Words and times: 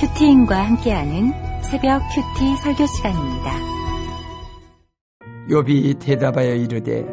큐티인과 0.00 0.56
함께하는 0.64 1.32
새벽 1.60 2.00
큐티 2.14 2.56
설교 2.62 2.86
시간입니다. 2.86 3.52
욥이 5.50 5.98
대답하여 5.98 6.54
이르되 6.54 7.04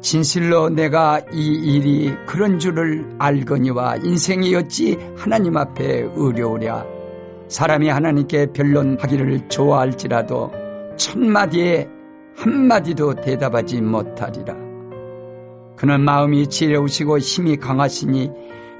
진실로 0.00 0.68
내가 0.68 1.20
이 1.32 1.46
일이 1.46 2.12
그런 2.26 2.58
줄을 2.58 3.08
알거니와 3.20 3.98
인생이 3.98 4.52
어찌 4.56 4.98
하나님 5.16 5.56
앞에 5.56 6.08
의려우랴 6.16 6.84
사람이 7.46 7.88
하나님께 7.88 8.46
변론하기를 8.52 9.48
좋아할지라도 9.48 10.50
천마디에 10.96 11.88
한 12.36 12.52
마디도 12.66 13.14
대답하지 13.14 13.80
못하리라 13.80 14.56
그는 15.76 16.00
마음이 16.00 16.48
지혜우시고 16.48 17.18
힘이 17.18 17.56
강하시니 17.58 18.30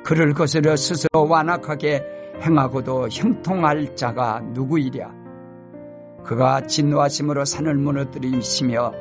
그를 0.03 0.35
거스려 0.35 0.75
스스로 0.75 1.29
완악하게 1.29 2.18
행하고도 2.43 3.09
형통할 3.11 3.97
자가 3.97 4.41
누구이랴 4.53 5.13
그가 6.25 6.61
진노하심으로 6.63 7.45
산을 7.45 7.75
무너뜨리시며 7.75 8.93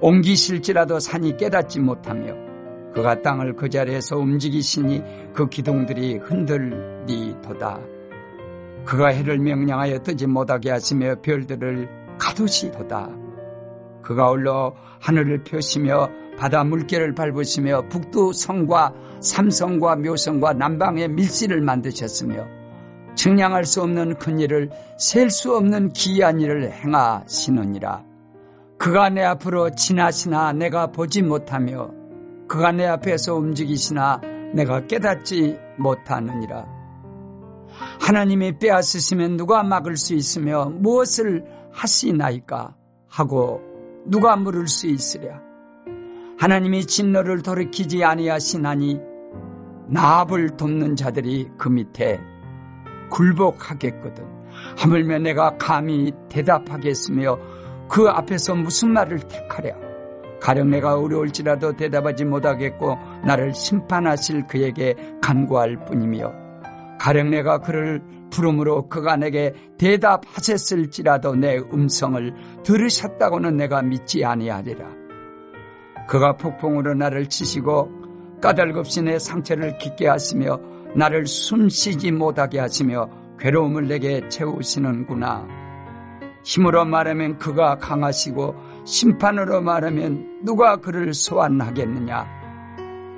옮기실지라도 0.00 0.98
산이 0.98 1.36
깨닫지 1.36 1.80
못하며 1.80 2.34
그가 2.92 3.22
땅을 3.22 3.54
그 3.54 3.70
자리에서 3.70 4.18
움직이시니 4.18 5.02
그 5.32 5.48
기둥들이 5.48 6.18
흔들리도다. 6.18 7.80
그가 8.84 9.08
해를 9.08 9.38
명령하여 9.38 10.00
뜨지 10.00 10.26
못하게 10.26 10.70
하시며 10.70 11.14
별들을 11.22 11.88
가두시도다. 12.18 13.08
그가 14.02 14.30
올라 14.30 14.72
하늘을 15.00 15.44
펴시며 15.44 16.10
바다 16.36 16.64
물결을 16.64 17.14
밟으시며 17.14 17.88
북두 17.88 18.32
성과 18.32 18.92
삼성과 19.20 19.96
묘성과 19.96 20.54
남방의 20.54 21.08
밀실을 21.08 21.60
만드셨으며 21.62 22.61
증량할 23.14 23.64
수 23.64 23.82
없는 23.82 24.16
큰 24.16 24.38
일을 24.40 24.70
셀 24.98 25.30
수 25.30 25.54
없는 25.56 25.92
기이한 25.92 26.40
일을 26.40 26.72
행하시느니라. 26.72 28.04
그가 28.78 29.10
내 29.10 29.22
앞으로 29.22 29.70
지나시나 29.70 30.52
내가 30.52 30.88
보지 30.88 31.22
못하며 31.22 31.90
그가 32.48 32.72
내 32.72 32.86
앞에서 32.86 33.36
움직이시나 33.36 34.20
내가 34.54 34.86
깨닫지 34.86 35.58
못하느니라. 35.78 36.66
하나님이 38.00 38.58
빼앗으시면 38.58 39.36
누가 39.36 39.62
막을 39.62 39.96
수 39.96 40.14
있으며 40.14 40.66
무엇을 40.66 41.44
하시나이까 41.72 42.74
하고 43.08 43.62
누가 44.06 44.36
물을 44.36 44.66
수 44.68 44.88
있으랴. 44.88 45.40
하나님이 46.38 46.86
진노를 46.86 47.42
돌이키지 47.42 48.04
아니하시나니 48.04 49.00
나압을 49.88 50.56
돕는 50.56 50.96
자들이 50.96 51.48
그 51.56 51.68
밑에 51.68 52.20
굴복하겠거든. 53.12 54.24
하물며 54.78 55.18
내가 55.18 55.56
감히 55.58 56.12
대답하겠으며 56.28 57.38
그 57.88 58.08
앞에서 58.08 58.54
무슨 58.54 58.92
말을 58.92 59.20
택하랴. 59.20 59.74
가령 60.40 60.70
내가 60.70 60.98
어려울지라도 60.98 61.76
대답하지 61.76 62.24
못하겠고 62.24 62.98
나를 63.24 63.54
심판하실 63.54 64.48
그에게 64.48 64.94
간구할 65.20 65.84
뿐이며 65.84 66.32
가령 66.98 67.30
내가 67.30 67.58
그를 67.58 68.02
부름으로 68.30 68.88
그가 68.88 69.16
내게 69.16 69.54
대답하셨을지라도 69.78 71.36
내 71.36 71.58
음성을 71.58 72.34
들으셨다고는 72.64 73.56
내가 73.56 73.82
믿지 73.82 74.24
아니하리라. 74.24 74.88
그가 76.08 76.36
폭풍으로 76.36 76.94
나를 76.94 77.28
치시고 77.28 78.40
까닭없이 78.40 79.02
내 79.02 79.18
상처를 79.20 79.78
깊게 79.78 80.08
하시며 80.08 80.58
나를 80.94 81.26
숨쉬지 81.26 82.12
못하게 82.12 82.60
하시며 82.60 83.08
괴로움을 83.38 83.88
내게 83.88 84.28
채우시는구나. 84.28 85.46
힘으로 86.44 86.84
말하면 86.84 87.38
그가 87.38 87.78
강하시고 87.78 88.54
심판으로 88.84 89.62
말하면 89.62 90.40
누가 90.44 90.76
그를 90.76 91.14
소환하겠느냐. 91.14 92.42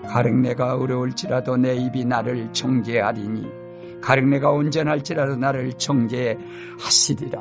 가령 0.09 0.43
내가 0.43 0.77
어려울지라도 0.77 1.57
내 1.57 1.75
입이 1.77 2.05
나를 2.05 2.53
정죄하리니 2.53 3.65
가령 4.03 4.31
내가 4.31 4.51
온전할지라도 4.51 5.37
나를 5.37 5.73
정죄하시리라. 5.73 7.41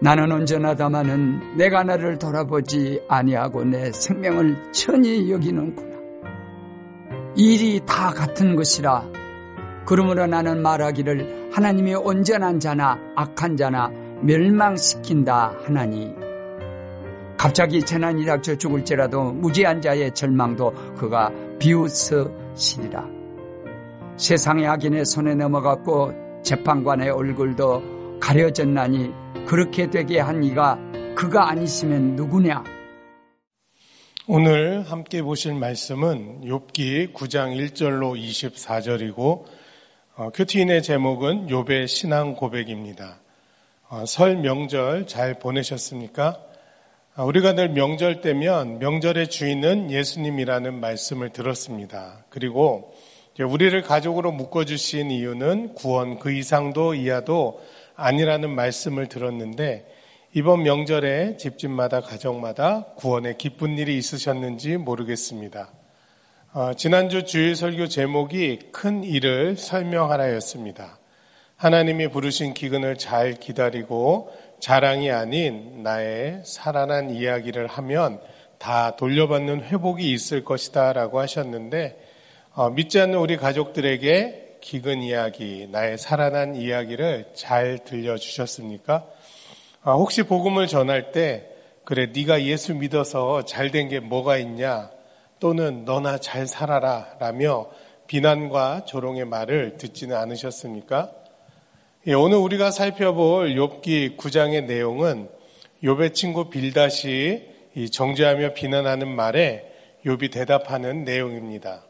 나는 0.00 0.30
온전하다마는 0.30 1.56
내가 1.56 1.82
나를 1.82 2.18
돌아보지 2.18 3.02
아니하고 3.08 3.64
내 3.64 3.90
생명을 3.90 4.72
천히 4.72 5.30
여기는구나. 5.32 5.98
일이 7.34 7.80
다 7.84 8.10
같은 8.10 8.54
것이라. 8.54 9.17
그러므로 9.88 10.26
나는 10.26 10.60
말하기를 10.60 11.48
하나님이 11.50 11.94
온전한 11.94 12.60
자나 12.60 13.00
악한 13.16 13.56
자나 13.56 13.88
멸망시킨다 14.20 15.54
하나니. 15.64 16.14
갑자기 17.38 17.80
재난이 17.80 18.26
닥쳐 18.26 18.54
죽을지라도 18.54 19.32
무지한 19.32 19.80
자의 19.80 20.12
절망도 20.14 20.94
그가 20.94 21.32
비웃으시리라. 21.58 23.08
세상의 24.18 24.66
악인의 24.66 25.06
손에 25.06 25.34
넘어갔고 25.34 26.42
재판관의 26.42 27.08
얼굴도 27.08 28.20
가려졌나니 28.20 29.10
그렇게 29.46 29.88
되게 29.88 30.20
한 30.20 30.44
이가 30.44 30.78
그가 31.16 31.48
아니시면 31.48 32.14
누구냐? 32.14 32.62
오늘 34.26 34.82
함께 34.82 35.22
보실 35.22 35.54
말씀은 35.54 36.42
욥기 36.42 37.14
9장 37.14 37.56
1절로 37.56 38.20
24절이고 38.20 39.18
어, 39.18 39.57
큐티인의 40.34 40.82
제목은 40.82 41.46
욥의 41.46 41.86
신앙 41.86 42.34
고백입니다. 42.34 43.20
어, 43.88 44.04
설 44.04 44.36
명절 44.36 45.06
잘 45.06 45.38
보내셨습니까? 45.38 46.42
어, 47.14 47.24
우리가 47.24 47.52
늘 47.52 47.68
명절 47.68 48.20
때면 48.20 48.80
명절의 48.80 49.30
주인은 49.30 49.92
예수님이라는 49.92 50.80
말씀을 50.80 51.30
들었습니다. 51.30 52.24
그리고 52.30 52.96
우리를 53.38 53.80
가족으로 53.82 54.32
묶어주신 54.32 55.12
이유는 55.12 55.74
구원 55.74 56.18
그 56.18 56.32
이상도 56.32 56.94
이하도 56.94 57.62
아니라는 57.94 58.50
말씀을 58.50 59.06
들었는데 59.06 59.86
이번 60.34 60.64
명절에 60.64 61.36
집집마다 61.36 62.00
가정마다 62.00 62.86
구원의 62.96 63.38
기쁜 63.38 63.78
일이 63.78 63.96
있으셨는지 63.96 64.78
모르겠습니다. 64.78 65.77
어, 66.58 66.74
지난주 66.74 67.24
주일 67.24 67.54
설교 67.54 67.86
제목이 67.86 68.58
큰 68.72 69.04
일을 69.04 69.56
설명하라였습니다. 69.56 70.98
하나님이 71.54 72.08
부르신 72.08 72.52
기근을 72.52 72.98
잘 72.98 73.34
기다리고 73.34 74.32
자랑이 74.58 75.12
아닌 75.12 75.84
나의 75.84 76.42
살아난 76.44 77.10
이야기를 77.10 77.68
하면 77.68 78.20
다 78.58 78.96
돌려받는 78.96 79.62
회복이 79.66 80.10
있을 80.10 80.44
것이다 80.44 80.94
라고 80.94 81.20
하셨는데 81.20 81.96
어, 82.54 82.70
믿지 82.70 82.98
않는 82.98 83.16
우리 83.20 83.36
가족들에게 83.36 84.56
기근 84.60 85.00
이야기, 85.00 85.68
나의 85.70 85.96
살아난 85.96 86.56
이야기를 86.56 87.34
잘 87.34 87.78
들려주셨습니까? 87.84 89.06
아, 89.82 89.92
혹시 89.92 90.24
복음을 90.24 90.66
전할 90.66 91.12
때 91.12 91.50
그래 91.84 92.10
네가 92.12 92.42
예수 92.42 92.74
믿어서 92.74 93.44
잘 93.44 93.70
된 93.70 93.88
게 93.88 94.00
뭐가 94.00 94.38
있냐 94.38 94.97
또는 95.40 95.84
너나 95.84 96.18
잘 96.18 96.46
살아라 96.46 97.14
라며 97.18 97.68
비난과 98.06 98.84
조롱의 98.86 99.26
말을 99.26 99.76
듣지는 99.76 100.16
않으셨습니까? 100.16 101.12
예, 102.06 102.14
오늘 102.14 102.38
우리가 102.38 102.70
살펴볼 102.70 103.54
욥기 103.54 104.16
9장의 104.16 104.64
내용은 104.64 105.28
욥의 105.82 106.14
친구 106.14 106.48
빌다시 106.48 107.46
정죄하며 107.92 108.54
비난하는 108.54 109.08
말에 109.08 109.70
욥이 110.04 110.32
대답하는 110.32 111.04
내용입니다. 111.04 111.84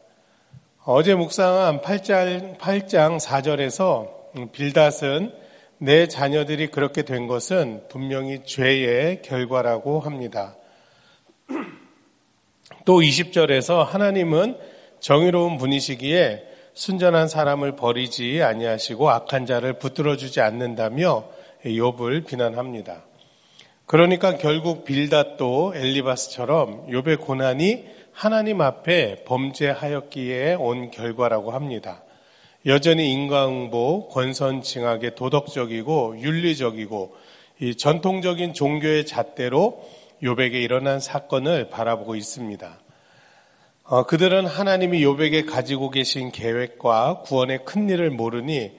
어제 0.83 1.15
묵상한 1.15 1.81
8장, 1.81 2.57
8장 2.57 3.19
4절에서 3.19 4.51
빌닷은 4.51 5.31
내 5.77 6.07
자녀들이 6.07 6.67
그렇게 6.67 7.03
된 7.03 7.27
것은 7.27 7.83
분명히 7.87 8.43
죄의 8.43 9.21
결과라고 9.21 10.01
합니다. 10.01 10.57
또 12.89 13.01
20절에서 13.01 13.85
하나님은 13.85 14.57
정의로운 14.99 15.59
분이시기에 15.59 16.43
순전한 16.73 17.27
사람을 17.27 17.75
버리지 17.75 18.41
아니하시고 18.41 19.11
악한 19.11 19.45
자를 19.45 19.73
붙들어 19.73 20.17
주지 20.17 20.41
않는다며 20.41 21.25
욥을 21.63 22.25
비난합니다. 22.25 23.03
그러니까 23.85 24.37
결국 24.37 24.85
빌닷도 24.85 25.73
엘리바스처럼 25.75 26.87
욥의 26.87 27.21
고난이 27.21 27.85
하나님 28.11 28.59
앞에 28.59 29.23
범죄하였기에 29.23 30.55
온 30.55 30.89
결과라고 30.89 31.51
합니다. 31.51 32.01
여전히 32.65 33.13
인과응보, 33.13 34.09
권선징악의 34.09 35.13
도덕적이고 35.13 36.21
윤리적이고 36.21 37.15
이 37.59 37.75
전통적인 37.75 38.55
종교의 38.55 39.05
잣대로 39.05 39.87
요백에 40.21 40.59
일어난 40.59 40.99
사건을 40.99 41.69
바라보고 41.69 42.15
있습니다. 42.15 42.79
어, 43.83 44.03
그들은 44.03 44.45
하나님이 44.45 45.01
요백에 45.03 45.45
가지고 45.45 45.89
계신 45.89 46.31
계획과 46.31 47.21
구원의 47.23 47.65
큰 47.65 47.89
일을 47.89 48.11
모르니 48.11 48.71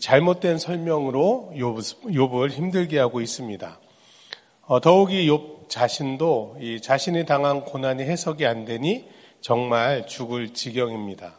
잘못된 0.00 0.58
설명으로 0.58 1.52
욥을 1.54 2.50
힘들게 2.50 2.98
하고 2.98 3.20
있습니다. 3.20 3.78
어, 4.66 4.80
더욱이 4.80 5.28
욥 5.28 5.68
자신도 5.68 6.58
자신이 6.82 7.26
당한 7.26 7.64
고난이 7.64 8.02
해석이 8.02 8.44
안 8.46 8.64
되니 8.64 9.08
정말 9.40 10.06
죽을 10.06 10.52
지경입니다. 10.52 11.38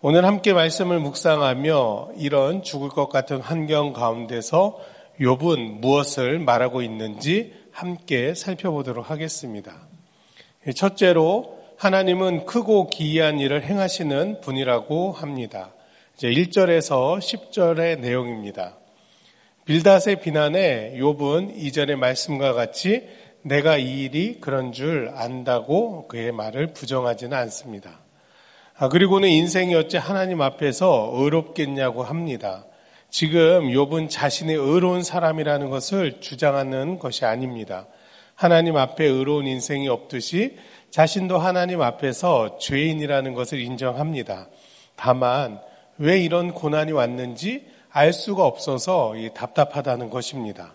오늘 0.00 0.24
함께 0.24 0.52
말씀을 0.52 1.00
묵상하며 1.00 2.12
이런 2.16 2.62
죽을 2.62 2.88
것 2.88 3.08
같은 3.08 3.40
환경 3.40 3.92
가운데서 3.92 4.78
욥은 5.20 5.80
무엇을 5.80 6.38
말하고 6.38 6.82
있는지 6.82 7.52
함께 7.74 8.34
살펴보도록 8.34 9.10
하겠습니다. 9.10 9.74
첫째로 10.76 11.58
하나님은 11.76 12.46
크고 12.46 12.88
기이한 12.88 13.40
일을 13.40 13.64
행하시는 13.64 14.40
분이라고 14.40 15.10
합니다. 15.10 15.74
이제 16.14 16.28
1절에서 16.28 17.18
10절의 17.18 17.98
내용입니다. 17.98 18.76
빌닷의 19.64 20.20
비난에 20.22 20.94
욥은 20.98 21.56
이전의 21.56 21.96
말씀과 21.96 22.52
같이 22.52 23.08
내가 23.42 23.76
이 23.76 24.04
일이 24.04 24.40
그런 24.40 24.70
줄 24.70 25.10
안다고 25.12 26.06
그의 26.06 26.30
말을 26.30 26.74
부정하지는 26.74 27.36
않습니다. 27.36 27.98
아, 28.76 28.88
그리고는 28.88 29.28
인생이 29.28 29.74
어찌 29.74 29.96
하나님 29.96 30.42
앞에서 30.42 31.10
의롭겠냐고 31.14 32.04
합니다. 32.04 32.66
지금 33.14 33.68
욥은 33.68 34.10
자신이 34.10 34.54
의로운 34.54 35.04
사람이라는 35.04 35.70
것을 35.70 36.20
주장하는 36.20 36.98
것이 36.98 37.24
아닙니다. 37.24 37.86
하나님 38.34 38.76
앞에 38.76 39.04
의로운 39.04 39.46
인생이 39.46 39.86
없듯이 39.86 40.56
자신도 40.90 41.38
하나님 41.38 41.80
앞에서 41.80 42.58
죄인이라는 42.58 43.34
것을 43.34 43.60
인정합니다. 43.60 44.48
다만 44.96 45.60
왜 45.96 46.18
이런 46.18 46.54
고난이 46.54 46.90
왔는지 46.90 47.64
알 47.88 48.12
수가 48.12 48.44
없어서 48.44 49.14
답답하다는 49.32 50.10
것입니다. 50.10 50.74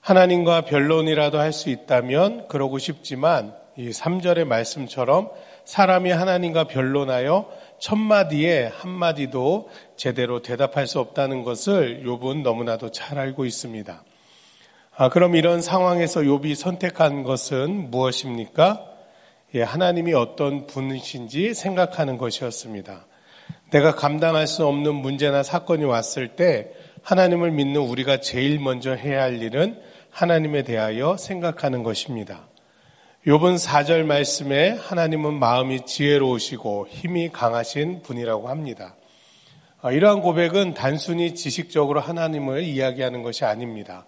하나님과 0.00 0.62
변론이라도 0.62 1.38
할 1.38 1.52
수 1.52 1.68
있다면 1.68 2.48
그러고 2.48 2.78
싶지만 2.78 3.54
이 3.76 3.90
3절의 3.90 4.46
말씀처럼 4.46 5.28
사람이 5.66 6.10
하나님과 6.10 6.64
변론하여 6.64 7.50
첫 7.80 7.96
마디에 7.96 8.66
한 8.66 8.90
마디도 8.90 9.70
제대로 9.96 10.42
대답할 10.42 10.86
수 10.86 11.00
없다는 11.00 11.44
것을 11.44 12.04
욥은 12.04 12.42
너무나도 12.42 12.90
잘 12.90 13.18
알고 13.18 13.46
있습니다. 13.46 14.04
아, 14.96 15.08
그럼 15.08 15.34
이런 15.34 15.62
상황에서 15.62 16.20
욥이 16.20 16.54
선택한 16.54 17.22
것은 17.22 17.90
무엇입니까? 17.90 18.86
예, 19.54 19.62
하나님이 19.62 20.12
어떤 20.12 20.66
분이신지 20.66 21.54
생각하는 21.54 22.18
것이었습니다. 22.18 23.06
내가 23.70 23.94
감당할 23.94 24.46
수 24.46 24.66
없는 24.66 24.94
문제나 24.94 25.42
사건이 25.42 25.84
왔을 25.84 26.36
때 26.36 26.72
하나님을 27.02 27.50
믿는 27.50 27.80
우리가 27.80 28.20
제일 28.20 28.60
먼저 28.60 28.92
해야 28.92 29.22
할 29.22 29.40
일은 29.40 29.80
하나님에 30.10 30.64
대하여 30.64 31.16
생각하는 31.16 31.82
것입니다. 31.82 32.49
욥은 33.26 33.62
4절 33.62 34.04
말씀에 34.04 34.70
하나님은 34.70 35.34
마음이 35.34 35.84
지혜로우시고 35.84 36.86
힘이 36.88 37.28
강하신 37.28 38.00
분이라고 38.00 38.48
합니다. 38.48 38.94
아, 39.82 39.92
이러한 39.92 40.22
고백은 40.22 40.72
단순히 40.72 41.34
지식적으로 41.34 42.00
하나님을 42.00 42.62
이야기하는 42.62 43.22
것이 43.22 43.44
아닙니다. 43.44 44.06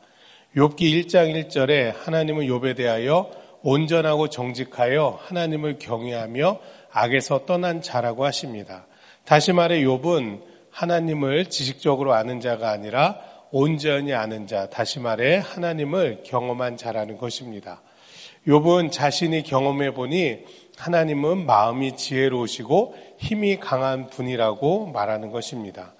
욥기 0.56 0.78
1장 0.78 1.34
1절에 1.34 1.94
하나님은 1.94 2.46
욥에 2.46 2.74
대하여 2.74 3.30
온전하고 3.62 4.30
정직하여 4.30 5.18
하나님을 5.20 5.78
경외하며 5.78 6.60
악에서 6.90 7.44
떠난 7.44 7.82
자라고 7.82 8.24
하십니다. 8.24 8.86
다시 9.26 9.52
말해 9.52 9.82
욥은 9.82 10.40
하나님을 10.70 11.50
지식적으로 11.50 12.14
아는 12.14 12.40
자가 12.40 12.70
아니라 12.70 13.20
온전히 13.50 14.14
아는 14.14 14.46
자, 14.46 14.70
다시 14.70 15.00
말해 15.00 15.36
하나님을 15.36 16.22
경험한 16.24 16.78
자라는 16.78 17.18
것입니다. 17.18 17.82
욥은 18.46 18.90
자신이 18.90 19.42
경험해 19.44 19.94
보니 19.94 20.44
하나님은 20.76 21.46
마음이 21.46 21.96
지혜로우시고 21.96 22.94
힘이 23.18 23.58
강한 23.60 24.08
분이라고 24.10 24.86
말하는 24.86 25.30
것입니다. 25.30 25.94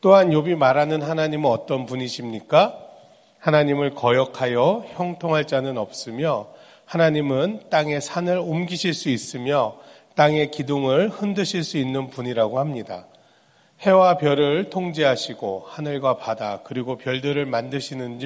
또한 0.00 0.30
욥이 0.30 0.56
말하는 0.56 1.02
하나님은 1.02 1.48
어떤 1.48 1.86
분이십니까? 1.86 2.78
하나님을 3.38 3.94
거역하여 3.94 4.86
형통할 4.94 5.46
자는 5.46 5.78
없으며 5.78 6.48
하나님은 6.84 7.70
땅의 7.70 8.00
산을 8.00 8.38
옮기실 8.38 8.94
수 8.94 9.08
있으며 9.08 9.76
땅의 10.16 10.50
기둥을 10.50 11.10
흔드실 11.10 11.62
수 11.62 11.78
있는 11.78 12.08
분이라고 12.08 12.58
합니다. 12.58 13.06
해와 13.80 14.16
별을 14.16 14.70
통제하시고 14.70 15.64
하늘과 15.66 16.16
바다 16.16 16.62
그리고 16.64 16.96
별들을 16.96 17.44
만드시는 17.44 18.18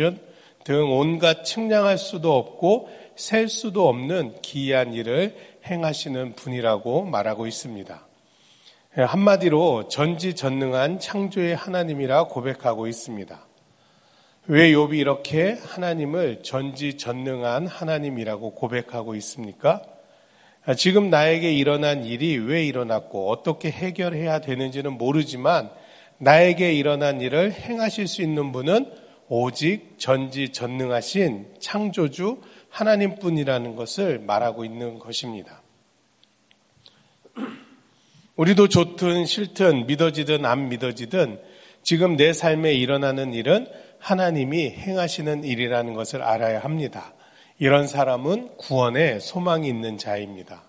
등 0.64 0.90
온갖 0.90 1.44
측량할 1.44 1.98
수도 1.98 2.36
없고 2.36 2.88
셀 3.16 3.48
수도 3.48 3.88
없는 3.88 4.40
기이한 4.42 4.94
일을 4.94 5.36
행하시는 5.66 6.34
분이라고 6.34 7.04
말하고 7.04 7.46
있습니다. 7.46 8.06
한마디로 8.94 9.88
전지전능한 9.88 10.98
창조의 10.98 11.54
하나님이라 11.54 12.24
고백하고 12.24 12.86
있습니다. 12.88 13.46
왜 14.46 14.72
욥이 14.72 14.98
이렇게 14.98 15.58
하나님을 15.62 16.42
전지전능한 16.42 17.66
하나님이라고 17.66 18.54
고백하고 18.54 19.14
있습니까? 19.16 19.82
지금 20.76 21.08
나에게 21.08 21.52
일어난 21.52 22.04
일이 22.04 22.36
왜 22.36 22.64
일어났고 22.64 23.30
어떻게 23.30 23.70
해결해야 23.70 24.40
되는지는 24.40 24.98
모르지만 24.98 25.70
나에게 26.18 26.74
일어난 26.74 27.20
일을 27.20 27.52
행하실 27.52 28.08
수 28.08 28.22
있는 28.22 28.52
분은 28.52 28.90
오직 29.32 29.94
전지전능하신 29.96 31.54
창조주 31.60 32.42
하나님뿐이라는 32.68 33.76
것을 33.76 34.18
말하고 34.18 34.64
있는 34.64 34.98
것입니다. 34.98 35.62
우리도 38.34 38.66
좋든 38.66 39.26
싫든 39.26 39.86
믿어지든 39.86 40.44
안 40.44 40.68
믿어지든 40.68 41.40
지금 41.84 42.16
내 42.16 42.32
삶에 42.32 42.74
일어나는 42.74 43.32
일은 43.32 43.68
하나님이 44.00 44.70
행하시는 44.70 45.44
일이라는 45.44 45.94
것을 45.94 46.22
알아야 46.22 46.58
합니다. 46.58 47.14
이런 47.60 47.86
사람은 47.86 48.56
구원에 48.56 49.20
소망이 49.20 49.68
있는 49.68 49.96
자입니다. 49.96 50.64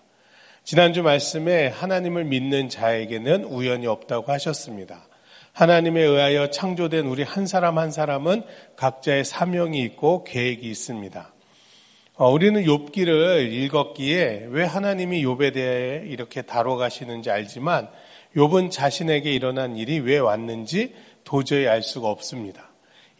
지난주 0.62 1.02
말씀에 1.02 1.66
하나님을 1.66 2.24
믿는 2.26 2.68
자에게는 2.68 3.44
우연이 3.44 3.88
없다고 3.88 4.30
하셨습니다. 4.30 5.08
하나님에 5.52 6.00
의하여 6.00 6.48
창조된 6.50 7.06
우리 7.06 7.22
한 7.22 7.46
사람 7.46 7.78
한 7.78 7.90
사람은 7.90 8.42
각자의 8.76 9.24
사명이 9.24 9.80
있고 9.82 10.24
계획이 10.24 10.68
있습니다. 10.68 11.32
어, 12.14 12.30
우리는 12.30 12.62
욥기를 12.62 13.52
읽었기에 13.52 14.46
왜 14.48 14.64
하나님이 14.64 15.24
욥에 15.24 15.52
대해 15.52 16.06
이렇게 16.06 16.42
다뤄가시는지 16.42 17.30
알지만 17.30 17.88
욥은 18.34 18.70
자신에게 18.70 19.30
일어난 19.30 19.76
일이 19.76 19.98
왜 19.98 20.18
왔는지 20.18 20.94
도저히 21.24 21.66
알 21.66 21.82
수가 21.82 22.08
없습니다. 22.08 22.70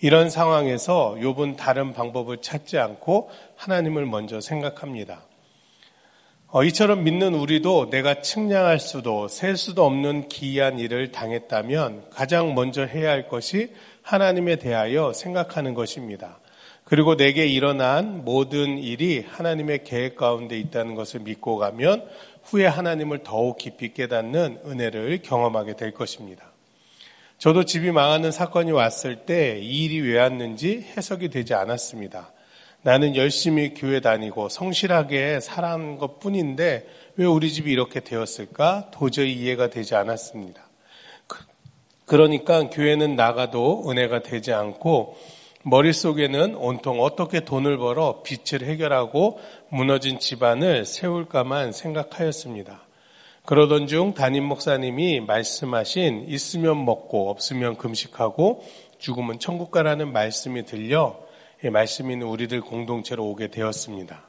이런 0.01 0.31
상황에서 0.31 1.17
욥은 1.21 1.57
다른 1.57 1.93
방법을 1.93 2.39
찾지 2.39 2.79
않고 2.79 3.31
하나님을 3.57 4.07
먼저 4.07 4.41
생각합니다. 4.41 5.23
어, 6.55 6.63
이처럼 6.65 7.03
믿는 7.03 7.33
우리도 7.33 7.89
내가 7.89 8.21
측량할 8.21 8.79
수도 8.79 9.27
셀 9.27 9.57
수도 9.57 9.87
없는 9.87 10.29
기이한 10.29 10.79
일을 10.79 11.11
당했다면 11.11 12.11
가장 12.11 12.55
먼저 12.55 12.85
해야 12.85 13.11
할 13.11 13.27
것이 13.27 13.73
하나님에 14.03 14.57
대하여 14.57 15.15
생각하는 15.15 15.73
것입니다. 15.73 16.41
그리고 16.85 17.17
내게 17.17 17.47
일어난 17.47 18.23
모든 18.27 18.77
일이 18.77 19.25
하나님의 19.27 19.85
계획 19.85 20.15
가운데 20.17 20.59
있다는 20.59 20.95
것을 20.95 21.21
믿고 21.21 21.57
가면 21.57 22.07
후에 22.43 22.67
하나님을 22.67 23.23
더욱 23.23 23.57
깊이 23.57 23.95
깨닫는 23.95 24.59
은혜를 24.67 25.23
경험하게 25.23 25.77
될 25.77 25.93
것입니다. 25.93 26.53
저도 27.39 27.65
집이 27.65 27.93
망하는 27.93 28.31
사건이 28.31 28.73
왔을 28.73 29.25
때 29.25 29.59
이 29.59 29.85
일이 29.85 30.01
왜 30.03 30.19
왔는지 30.21 30.85
해석이 30.99 31.31
되지 31.31 31.55
않았습니다. 31.55 32.31
나는 32.83 33.15
열심히 33.15 33.75
교회 33.75 34.01
다니고 34.01 34.49
성실하게 34.49 35.39
살아온 35.41 35.99
것 35.99 36.19
뿐인데 36.19 36.87
왜 37.17 37.25
우리 37.25 37.53
집이 37.53 37.71
이렇게 37.71 38.01
되었을까? 38.01 38.91
도저히 38.91 39.33
이해가 39.35 39.71
되지 39.71 39.95
않았습니다. 39.95 40.69
그, 41.29 41.39
그러니까 42.07 42.69
교회는 42.71 43.15
나가도 43.15 43.89
은혜가 43.89 44.23
되지 44.23 44.53
않고 44.53 45.17
머릿속에는 45.65 46.57
온통 46.57 47.01
어떻게 47.01 47.41
돈을 47.45 47.79
벌어 47.79 48.23
빚을 48.25 48.67
해결하고 48.67 49.39
무너진 49.69 50.19
집안을 50.19 50.85
세울까만 50.85 51.71
생각하였습니다. 51.71 52.83
그러던 53.45 53.87
중 53.87 54.15
담임 54.15 54.45
목사님이 54.45 55.21
말씀하신 55.21 56.27
있으면 56.29 56.85
먹고 56.85 57.31
없으면 57.31 57.77
금식하고 57.77 58.65
죽으면 58.99 59.39
천국 59.39 59.71
가라는 59.71 60.13
말씀이 60.13 60.65
들려 60.65 61.17
이 61.17 61.32
있는 62.13 62.27
우리들 62.27 62.61
공동체로 62.61 63.27
오게 63.27 63.49
되었습니다. 63.49 64.29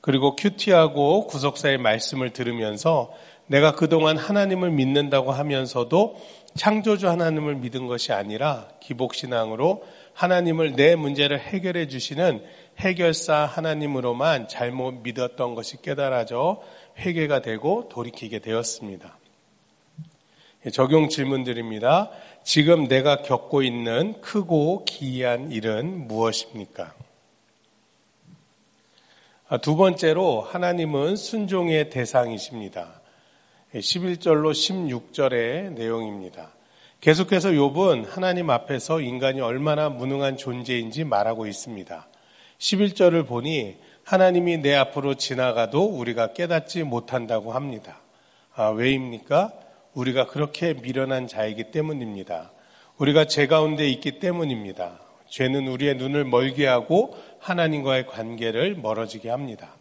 그리고 0.00 0.34
큐티하고 0.36 1.26
구속사의 1.26 1.78
말씀을 1.78 2.30
들으면서 2.30 3.12
내가 3.46 3.74
그동안 3.74 4.16
하나님을 4.16 4.70
믿는다고 4.70 5.32
하면서도 5.32 6.16
창조주 6.54 7.08
하나님을 7.08 7.56
믿은 7.56 7.86
것이 7.86 8.12
아니라 8.12 8.68
기복신앙으로 8.80 9.84
하나님을 10.14 10.76
내 10.76 10.96
문제를 10.96 11.38
해결해 11.38 11.88
주시는 11.88 12.44
해결사 12.78 13.44
하나님으로만 13.44 14.48
잘못 14.48 15.02
믿었던 15.02 15.54
것이 15.54 15.82
깨달아져 15.82 16.62
회개가 16.98 17.42
되고 17.42 17.88
돌이키게 17.88 18.38
되었습니다. 18.38 19.18
적용 20.72 21.08
질문드립니다. 21.08 22.10
지금 22.42 22.88
내가 22.88 23.22
겪고 23.22 23.62
있는 23.62 24.20
크고 24.20 24.84
기이한 24.84 25.52
일은 25.52 26.08
무엇입니까? 26.08 26.94
아, 29.48 29.58
두 29.58 29.76
번째로 29.76 30.40
하나님은 30.42 31.16
순종의 31.16 31.90
대상이십니다. 31.90 33.00
11절로 33.74 34.52
16절의 34.52 35.72
내용입니다. 35.72 36.52
계속해서 37.00 37.50
욥은 37.50 38.08
하나님 38.08 38.50
앞에서 38.50 39.00
인간이 39.00 39.40
얼마나 39.40 39.88
무능한 39.88 40.36
존재인지 40.36 41.04
말하고 41.04 41.46
있습니다. 41.46 42.06
11절을 42.58 43.26
보니 43.26 43.76
하나님이 44.04 44.58
내 44.58 44.74
앞으로 44.74 45.14
지나가도 45.14 45.84
우리가 45.84 46.32
깨닫지 46.32 46.82
못한다고 46.82 47.52
합니다. 47.52 48.00
아, 48.54 48.68
왜입니까? 48.68 49.52
우리가 49.94 50.26
그렇게 50.26 50.74
미련한 50.74 51.26
자이기 51.26 51.70
때문입니다. 51.70 52.52
우리가 52.98 53.24
죄 53.24 53.46
가운데 53.46 53.88
있기 53.88 54.18
때문입니다. 54.18 55.00
죄는 55.28 55.68
우리의 55.68 55.96
눈을 55.96 56.24
멀게 56.24 56.66
하고 56.66 57.16
하나님과의 57.38 58.06
관계를 58.06 58.74
멀어지게 58.76 59.30
합니다. 59.30 59.74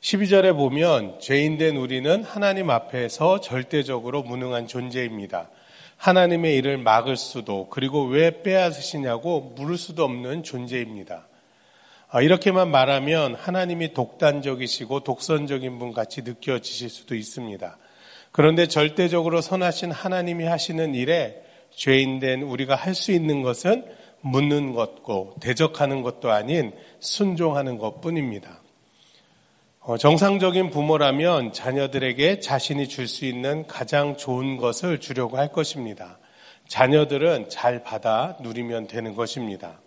12절에 0.00 0.54
보면 0.54 1.18
죄인된 1.20 1.76
우리는 1.76 2.24
하나님 2.24 2.70
앞에서 2.70 3.40
절대적으로 3.40 4.22
무능한 4.22 4.66
존재입니다. 4.66 5.48
하나님의 5.96 6.56
일을 6.56 6.76
막을 6.78 7.16
수도 7.16 7.68
그리고 7.70 8.04
왜 8.04 8.42
빼앗으시냐고 8.42 9.54
물을 9.56 9.78
수도 9.78 10.04
없는 10.04 10.42
존재입니다. 10.42 11.26
아, 12.10 12.20
이렇게만 12.20 12.70
말하면 12.70 13.34
하나님이 13.34 13.94
독단적이시고 13.94 15.00
독선적인 15.00 15.78
분 15.78 15.92
같이 15.92 16.22
느껴지실 16.22 16.90
수도 16.90 17.14
있습니다. 17.14 17.78
그런데 18.36 18.66
절대적으로 18.66 19.40
선하신 19.40 19.92
하나님이 19.92 20.44
하시는 20.46 20.92
일에 20.96 21.40
죄인된 21.70 22.42
우리가 22.42 22.74
할 22.74 22.92
수 22.92 23.12
있는 23.12 23.42
것은 23.42 23.84
묻는 24.22 24.72
것고 24.72 25.36
대적하는 25.40 26.02
것도 26.02 26.32
아닌 26.32 26.72
순종하는 26.98 27.78
것 27.78 28.00
뿐입니다. 28.00 28.60
어, 29.78 29.96
정상적인 29.98 30.70
부모라면 30.70 31.52
자녀들에게 31.52 32.40
자신이 32.40 32.88
줄 32.88 33.06
수 33.06 33.24
있는 33.24 33.68
가장 33.68 34.16
좋은 34.16 34.56
것을 34.56 34.98
주려고 34.98 35.38
할 35.38 35.52
것입니다. 35.52 36.18
자녀들은 36.66 37.50
잘 37.50 37.84
받아 37.84 38.36
누리면 38.40 38.88
되는 38.88 39.14
것입니다. 39.14 39.78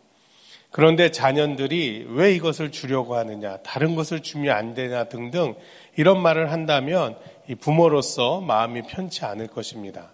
그런데 0.72 1.12
자녀들이 1.12 2.06
왜 2.12 2.34
이것을 2.34 2.72
주려고 2.72 3.16
하느냐, 3.16 3.58
다른 3.58 3.96
것을 3.96 4.22
주면 4.22 4.56
안 4.56 4.74
되냐 4.74 5.06
등등 5.06 5.56
이런 5.98 6.22
말을 6.22 6.52
한다면 6.52 7.18
부모로서 7.56 8.42
마음이 8.42 8.84
편치 8.84 9.26
않을 9.26 9.48
것입니다. 9.48 10.14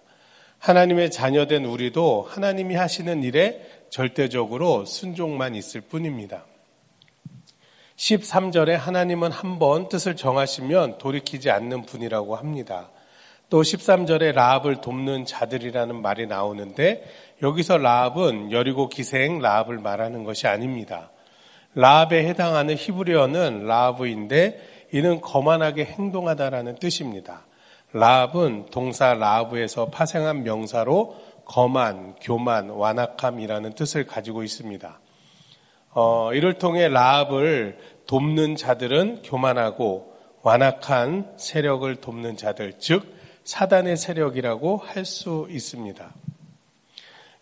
하나님의 0.58 1.10
자녀된 1.10 1.64
우리도 1.64 2.26
하나님이 2.28 2.74
하시는 2.74 3.22
일에 3.22 3.60
절대적으로 3.90 4.84
순종만 4.84 5.54
있을 5.54 5.80
뿐입니다. 5.82 6.44
13절에 7.96 8.72
하나님은 8.72 9.30
한 9.30 9.58
번 9.58 9.88
뜻을 9.88 10.16
정하시면 10.16 10.98
돌이키지 10.98 11.50
않는 11.50 11.82
분이라고 11.82 12.34
합니다. 12.36 12.90
또 13.50 13.62
13절에 13.62 14.32
라합을 14.32 14.80
돕는 14.80 15.26
자들이라는 15.26 16.02
말이 16.02 16.26
나오는데 16.26 17.04
여기서 17.42 17.78
라합은 17.78 18.50
여리고 18.50 18.88
기생 18.88 19.38
라합을 19.38 19.78
말하는 19.78 20.24
것이 20.24 20.46
아닙니다. 20.48 21.10
라합에 21.74 22.26
해당하는 22.26 22.74
히브리어는 22.76 23.66
라합인데 23.66 24.73
이는 24.94 25.20
거만하게 25.20 25.86
행동하다라는 25.86 26.76
뜻입니다. 26.76 27.46
라합은 27.92 28.66
동사 28.70 29.12
라합에서 29.12 29.86
파생한 29.86 30.44
명사로 30.44 31.16
거만, 31.44 32.14
교만, 32.22 32.70
완악함이라는 32.70 33.72
뜻을 33.72 34.06
가지고 34.06 34.44
있습니다. 34.44 35.00
어, 35.94 36.32
이를 36.32 36.58
통해 36.58 36.86
라합을 36.86 37.76
돕는 38.06 38.54
자들은 38.54 39.22
교만하고 39.22 40.14
완악한 40.42 41.32
세력을 41.38 41.92
돕는 41.96 42.36
자들, 42.36 42.74
즉 42.78 43.16
사단의 43.42 43.96
세력이라고 43.96 44.76
할 44.76 45.04
수 45.04 45.48
있습니다. 45.50 46.14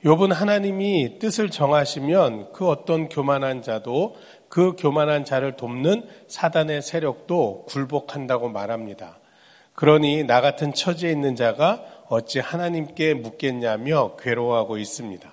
욥은 0.04 0.32
하나님이 0.32 1.18
뜻을 1.18 1.50
정하시면 1.50 2.52
그 2.52 2.66
어떤 2.66 3.10
교만한 3.10 3.60
자도 3.60 4.16
그 4.52 4.76
교만한 4.76 5.24
자를 5.24 5.56
돕는 5.56 6.06
사단의 6.28 6.82
세력도 6.82 7.64
굴복한다고 7.68 8.50
말합니다. 8.50 9.18
그러니 9.72 10.24
나 10.24 10.42
같은 10.42 10.74
처지에 10.74 11.10
있는 11.10 11.36
자가 11.36 11.82
어찌 12.08 12.38
하나님께 12.38 13.14
묻겠냐며 13.14 14.16
괴로워하고 14.16 14.76
있습니다. 14.76 15.26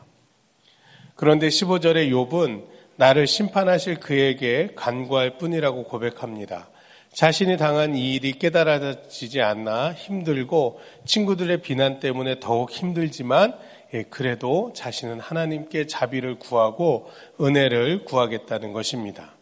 그런데 1.15 1.49
15절에 1.49 2.09
욥은 2.09 2.63
나를 2.95 3.27
심판하실 3.27 3.99
그에게 3.99 4.69
간구할 4.77 5.37
뿐이라고 5.37 5.83
고백합니다. 5.83 6.69
자신이 7.11 7.57
당한 7.57 7.95
이 7.95 8.13
일이 8.13 8.39
깨달아지지 8.39 9.41
않나 9.41 9.91
힘들고 9.91 10.79
친구들의 11.03 11.61
비난 11.61 11.99
때문에 11.99 12.39
더욱 12.39 12.71
힘들지만 12.71 13.53
예, 13.93 14.03
그래도 14.03 14.71
자신은 14.75 15.19
하나님께 15.19 15.87
자비를 15.87 16.37
구하고 16.37 17.09
은혜를 17.41 18.05
구하겠다는 18.05 18.71
것입니다. 18.73 19.33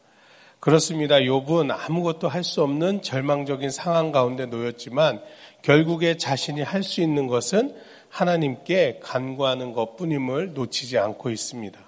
그렇습니다. 0.59 1.17
욥은 1.17 1.75
아무것도 1.77 2.27
할 2.29 2.43
수 2.43 2.63
없는 2.63 3.01
절망적인 3.01 3.69
상황 3.69 4.11
가운데 4.11 4.45
놓였지만 4.45 5.21
결국에 5.61 6.17
자신이 6.17 6.61
할 6.61 6.81
수 6.81 7.01
있는 7.01 7.27
것은 7.27 7.75
하나님께 8.09 8.99
간구하는 9.03 9.73
것뿐임을 9.73 10.53
놓치지 10.53 10.97
않고 10.97 11.29
있습니다. 11.29 11.79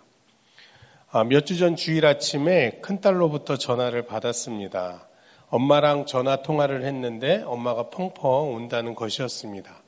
아, 1.11 1.23
몇 1.23 1.45
주 1.45 1.57
전 1.57 1.75
주일 1.75 2.05
아침에 2.05 2.79
큰딸로부터 2.81 3.57
전화를 3.57 4.05
받았습니다. 4.05 5.07
엄마랑 5.49 6.05
전화 6.05 6.43
통화를 6.43 6.83
했는데 6.83 7.41
엄마가 7.45 7.89
펑펑 7.89 8.55
운다는 8.55 8.93
것이었습니다. 8.93 9.81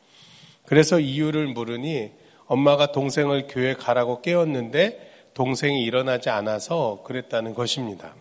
그래서 0.66 1.00
이유를 1.00 1.48
물으니 1.48 2.12
엄마가 2.52 2.92
동생을 2.92 3.48
교회 3.48 3.74
가라고 3.74 4.22
깨웠는데 4.22 5.10
동생이 5.34 5.86
일어나지 5.86 6.30
않아서 6.30 7.02
그랬다는 7.06 7.54
것입니다. 7.54 8.14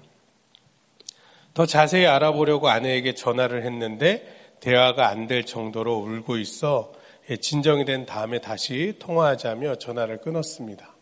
더 1.52 1.66
자세히 1.66 2.06
알아보려고 2.06 2.68
아내에게 2.68 3.14
전화를 3.14 3.64
했는데 3.64 4.22
대화가 4.60 5.08
안 5.08 5.26
될 5.26 5.44
정도로 5.44 5.96
울고 5.96 6.36
있어 6.38 6.92
진정이 7.40 7.84
된 7.84 8.06
다음에 8.06 8.38
다시 8.38 8.94
통화하자며 9.00 9.76
전화를 9.76 10.18
끊었습니다. 10.18 10.94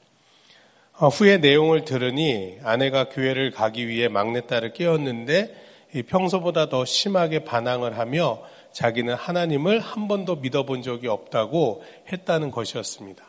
어, 0.99 1.09
후에 1.09 1.37
내용을 1.37 1.85
들으니 1.85 2.57
아내가 2.63 3.11
교회를 3.11 3.51
가기 3.51 3.89
위해 3.89 4.09
막내딸을 4.09 4.73
깨웠는데 4.73 5.55
평소보다 6.07 6.71
더 6.71 6.87
심하게 6.87 7.45
반항을 7.45 7.99
하며 7.99 8.43
자기는 8.73 9.15
하나님을 9.15 9.81
한 9.81 10.09
번도 10.09 10.37
믿어본 10.37 10.83
적이 10.83 11.09
없다고 11.09 11.83
했다는 12.13 12.51
것이었습니다. 12.51 13.25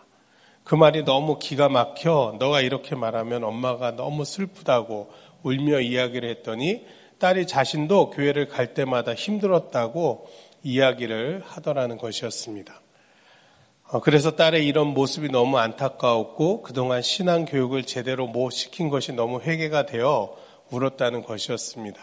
그 0.63 0.75
말이 0.75 1.03
너무 1.03 1.39
기가 1.39 1.67
막혀 1.69 2.35
너가 2.39 2.61
이렇게 2.61 2.95
말하면 2.95 3.43
엄마가 3.43 3.95
너무 3.95 4.25
슬프다고 4.25 5.09
울며 5.41 5.79
이야기를 5.79 6.29
했더니 6.29 6.85
딸이 7.17 7.47
자신도 7.47 8.11
교회를 8.11 8.47
갈 8.47 8.73
때마다 8.73 9.13
힘들었다고 9.13 10.27
이야기를 10.63 11.43
하더라는 11.45 11.97
것이었습니다. 11.97 12.81
어, 13.91 13.99
그래서 14.01 14.35
딸의 14.35 14.67
이런 14.67 14.87
모습이 14.87 15.29
너무 15.29 15.57
안타까웠고 15.57 16.61
그동안 16.61 17.01
신앙 17.01 17.45
교육을 17.45 17.83
제대로 17.83 18.27
못 18.27 18.51
시킨 18.51 18.89
것이 18.89 19.11
너무 19.13 19.41
회개가 19.41 19.87
되어 19.87 20.35
울었다는 20.69 21.23
것이었습니다. 21.23 21.99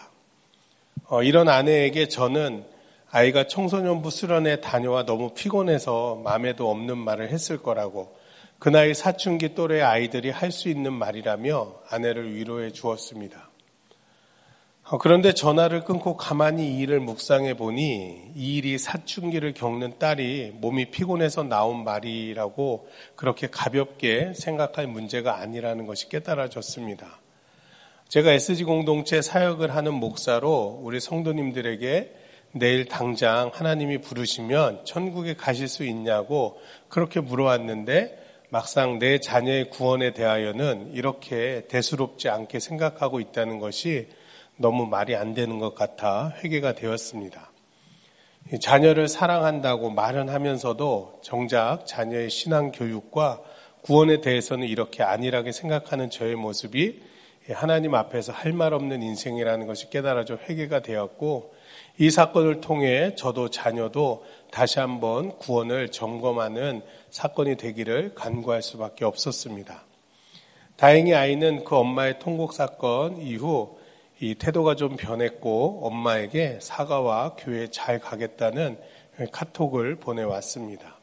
어, 1.09 1.23
이런 1.23 1.49
아내에게 1.49 2.09
저는 2.09 2.64
아이가 3.10 3.46
청소년부 3.46 4.10
수련회 4.10 4.60
다녀와 4.60 5.04
너무 5.06 5.32
피곤해서 5.34 6.20
마음에도 6.25 6.70
없는 6.70 6.98
말을 6.98 7.30
했을 7.30 7.58
거라고 7.58 8.16
그 8.58 8.68
나이 8.68 8.94
사춘기 8.94 9.54
또래 9.54 9.80
아이들이 9.80 10.30
할 10.30 10.50
수 10.50 10.68
있는 10.68 10.92
말이라며 10.92 11.80
아내를 11.90 12.34
위로해 12.34 12.72
주었습니다. 12.72 13.50
어, 14.88 14.98
그런데 14.98 15.32
전화를 15.32 15.82
끊고 15.82 16.16
가만히 16.16 16.76
이 16.76 16.78
일을 16.78 17.00
묵상해 17.00 17.54
보니 17.54 18.32
이 18.36 18.56
일이 18.56 18.78
사춘기를 18.78 19.52
겪는 19.52 19.98
딸이 19.98 20.52
몸이 20.60 20.92
피곤해서 20.92 21.42
나온 21.42 21.82
말이라고 21.82 22.88
그렇게 23.16 23.48
가볍게 23.48 24.32
생각할 24.34 24.86
문제가 24.86 25.38
아니라는 25.38 25.86
것이 25.86 26.08
깨달아졌습니다. 26.08 27.20
제가 28.08 28.30
SG 28.30 28.62
공동체 28.62 29.20
사역을 29.20 29.75
하는 29.75 29.94
목사로 29.94 30.80
우리 30.84 31.00
성도님들에게 31.00 32.25
내일 32.53 32.87
당장 32.87 33.50
하나님이 33.53 33.99
부르시면 33.99 34.85
천국에 34.85 35.35
가실 35.35 35.69
수 35.69 35.85
있냐고 35.85 36.59
그렇게 36.88 37.21
물어왔는데 37.21 38.25
막상 38.49 38.99
내 38.99 39.19
자녀의 39.19 39.71
구원에 39.71 40.12
대하여는 40.12 40.93
이렇게 40.95 41.67
대수롭지 41.69 42.29
않게 42.29 42.61
생각하고 42.61 43.21
있다는 43.21 43.59
것이 43.59 44.09
너무 44.57 44.87
말이 44.87 45.15
안 45.15 45.35
되는 45.35 45.59
것 45.59 45.75
같아 45.75 46.33
회개가 46.43 46.75
되었습니다. 46.75 47.50
자녀를 48.61 49.09
사랑한다고 49.09 49.91
말은 49.91 50.29
하면서도 50.29 51.21
정작 51.23 51.85
자녀의 51.87 52.31
신앙 52.31 52.71
교육과 52.71 53.43
구원에 53.83 54.21
대해서는 54.21 54.67
이렇게 54.69 55.03
안일하게 55.03 55.53
생각하는 55.53 56.11
저의 56.11 56.37
모습이 56.37 57.03
하나님 57.50 57.95
앞에서 57.95 58.33
할 58.33 58.53
말 58.53 58.73
없는 58.73 59.03
인생이라는 59.03 59.67
것이 59.67 59.91
깨달아져 59.91 60.38
회개가 60.49 60.81
되었고 60.81 61.55
이 61.99 62.11
사건을 62.11 62.61
통해 62.61 63.15
저도 63.15 63.49
자녀도 63.49 64.25
다시 64.50 64.79
한번 64.79 65.38
구원을 65.38 65.91
점검하는 65.91 66.83
사건이 67.11 67.57
되기를 67.57 68.15
간구할 68.15 68.62
수밖에 68.62 69.05
없었습니다. 69.05 69.83
다행히 70.76 71.15
아이는 71.15 71.65
그 71.65 71.75
엄마의 71.75 72.19
통곡 72.19 72.53
사건 72.53 73.17
이후 73.17 73.79
이 74.21 74.35
태도가 74.35 74.76
좀 74.76 74.97
변했고 74.97 75.87
엄마에게 75.87 76.59
사과와 76.61 77.37
교회 77.38 77.69
잘 77.69 77.99
가겠다는 77.99 78.79
카톡을 79.33 79.97
보내왔습니다. 79.97 80.97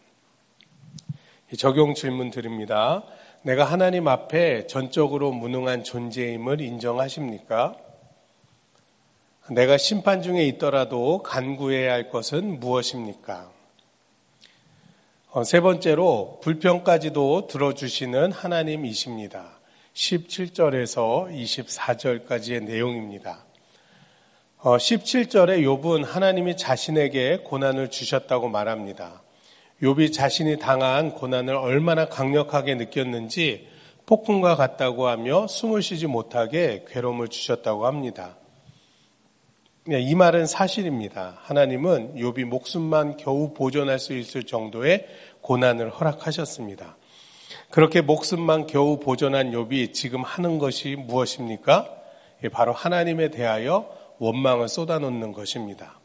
적용 1.58 1.96
질문 1.96 2.30
드립니다. 2.30 3.04
내가 3.42 3.66
하나님 3.66 4.08
앞에 4.08 4.68
전적으로 4.68 5.32
무능한 5.32 5.84
존재임을 5.84 6.62
인정하십니까? 6.62 7.76
내가 9.50 9.78
심판 9.78 10.22
중에 10.22 10.46
있더라도 10.46 11.22
간구해야 11.22 11.92
할 11.92 12.10
것은 12.10 12.62
무엇입니까? 12.62 13.52
어, 15.32 15.44
세 15.44 15.60
번째로 15.60 16.40
불평까지도 16.42 17.48
들어주시는 17.48 18.32
하나님이십니다. 18.32 19.60
17절에서 19.94 21.30
24절까지의 21.30 22.64
내용입니다. 22.64 23.44
17절에 24.62 25.68
어, 25.68 25.78
욥은 25.78 26.06
하나님이 26.06 26.56
자신에게 26.56 27.40
고난을 27.44 27.92
주셨다고 27.92 28.48
말합니다. 28.48 29.24
욥이 29.82 30.14
자신이 30.14 30.58
당한 30.60 31.12
고난을 31.12 31.54
얼마나 31.54 32.08
강력하게 32.08 32.76
느꼈는지 32.76 33.68
폭풍과 34.06 34.56
같다고 34.56 35.08
하며 35.08 35.48
숨을 35.48 35.82
쉬지 35.82 36.08
못하게 36.08 36.86
괴로움을 36.88 37.28
주셨다고 37.28 37.86
합니다. 37.86 38.38
네, 39.86 40.00
이 40.00 40.16
말은 40.16 40.46
사실입니다. 40.46 41.40
하나님은 41.42 42.16
욥이 42.16 42.46
목숨만 42.46 43.18
겨우 43.18 43.54
보존할 43.54 44.00
수 44.00 44.14
있을 44.14 44.44
정도의 44.44 45.06
고난을 45.42 45.90
허락하셨습니다. 45.90 46.96
그렇게 47.70 48.00
목숨만 48.00 48.68
겨우 48.68 48.98
보존한 48.98 49.52
욥이 49.52 49.92
지금 49.92 50.24
하는 50.24 50.58
것이 50.58 50.96
무엇입니까? 50.96 51.90
예, 52.46 52.48
바로 52.48 52.72
하나님에 52.72 53.28
대하여 53.28 53.94
원망을 54.20 54.70
쏟아놓는 54.70 55.34
것입니다. 55.34 56.00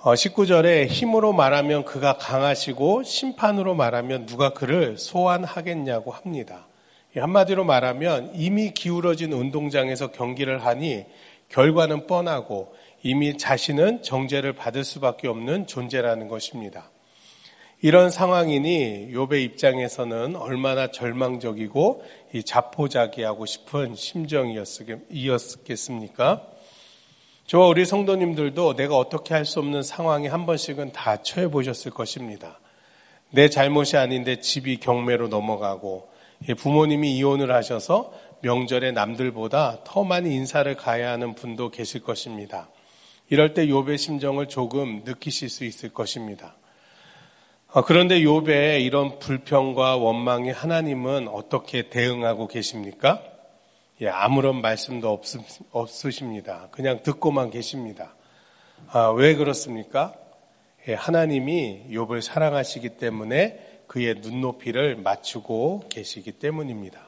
19절에 0.00 0.86
어, 0.86 0.86
힘으로 0.86 1.32
말하면 1.32 1.84
그가 1.84 2.16
강하시고 2.16 3.04
심판으로 3.04 3.76
말하면 3.76 4.26
누가 4.26 4.50
그를 4.50 4.98
소환하겠냐고 4.98 6.10
합니다. 6.10 6.66
한마디로 7.16 7.64
말하면 7.64 8.32
이미 8.34 8.72
기울어진 8.72 9.32
운동장에서 9.32 10.08
경기를 10.08 10.66
하니 10.66 11.06
결과는 11.48 12.06
뻔하고 12.06 12.74
이미 13.02 13.38
자신은 13.38 14.02
정죄를 14.02 14.52
받을 14.54 14.84
수밖에 14.84 15.28
없는 15.28 15.66
존재라는 15.66 16.28
것입니다. 16.28 16.90
이런 17.82 18.10
상황이니 18.10 19.10
욥의 19.12 19.44
입장에서는 19.44 20.34
얼마나 20.36 20.90
절망적이고 20.90 22.02
자포자기하고 22.44 23.46
싶은 23.46 23.94
심정이었겠습니까? 23.94 26.42
저와 27.46 27.68
우리 27.68 27.84
성도님들도 27.84 28.74
내가 28.74 28.96
어떻게 28.96 29.34
할 29.34 29.44
수 29.44 29.60
없는 29.60 29.82
상황에 29.82 30.26
한 30.26 30.46
번씩은 30.46 30.92
다 30.92 31.22
처해 31.22 31.48
보셨을 31.48 31.92
것입니다. 31.92 32.58
내 33.30 33.48
잘못이 33.50 33.96
아닌데 33.96 34.40
집이 34.40 34.78
경매로 34.78 35.28
넘어가고 35.28 36.08
부모님이 36.58 37.16
이혼을 37.16 37.52
하셔서 37.52 38.12
명절에 38.40 38.92
남들보다 38.92 39.84
더 39.84 40.04
많이 40.04 40.34
인사를 40.34 40.74
가야 40.76 41.12
하는 41.12 41.34
분도 41.34 41.70
계실 41.70 42.02
것입니다. 42.02 42.68
이럴 43.28 43.54
때 43.54 43.66
욥의 43.66 43.98
심정을 43.98 44.46
조금 44.46 45.02
느끼실 45.04 45.48
수 45.48 45.64
있을 45.64 45.92
것입니다. 45.92 46.56
어, 47.72 47.82
그런데 47.82 48.20
욥의 48.20 48.82
이런 48.82 49.18
불평과 49.18 49.96
원망에 49.96 50.50
하나님은 50.50 51.28
어떻게 51.28 51.88
대응하고 51.88 52.46
계십니까? 52.46 53.22
예, 54.00 54.08
아무런 54.08 54.60
말씀도 54.60 55.10
없, 55.10 55.24
없으십니다. 55.72 56.68
그냥 56.70 57.02
듣고만 57.02 57.50
계십니다. 57.50 58.14
아, 58.88 59.08
왜 59.08 59.34
그렇습니까? 59.34 60.14
예, 60.88 60.94
하나님이 60.94 61.86
욥을 61.90 62.20
사랑하시기 62.20 62.90
때문에 62.90 63.82
그의 63.86 64.16
눈높이를 64.20 64.96
맞추고 64.96 65.86
계시기 65.88 66.32
때문입니다. 66.32 67.05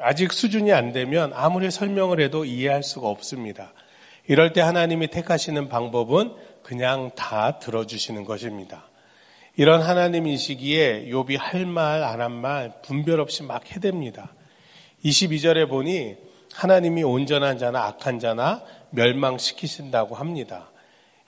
아직 0.00 0.32
수준이 0.32 0.72
안 0.72 0.92
되면 0.92 1.32
아무리 1.34 1.70
설명을 1.70 2.20
해도 2.20 2.44
이해할 2.44 2.82
수가 2.82 3.08
없습니다. 3.08 3.72
이럴 4.26 4.52
때 4.52 4.60
하나님이 4.60 5.08
택하시는 5.08 5.68
방법은 5.68 6.34
그냥 6.62 7.10
다 7.16 7.58
들어주시는 7.58 8.24
것입니다. 8.24 8.84
이런 9.56 9.82
하나님이시기에 9.82 11.06
욥이 11.10 11.36
할 11.38 11.66
말, 11.66 12.04
안 12.04 12.20
한 12.20 12.32
말 12.32 12.72
분별 12.82 13.18
없이 13.20 13.42
막 13.42 13.64
해댑니다. 13.64 14.28
22절에 15.04 15.68
보니 15.68 16.16
하나님이 16.54 17.02
온전한 17.02 17.58
자나 17.58 17.84
악한 17.86 18.20
자나 18.20 18.62
멸망시키신다고 18.90 20.14
합니다. 20.14 20.70